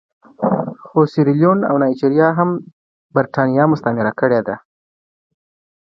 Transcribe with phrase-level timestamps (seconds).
[0.85, 2.49] خو سیریلیون او نایجیریا هم
[3.13, 4.55] برېټانیا مستعمره کړي دي.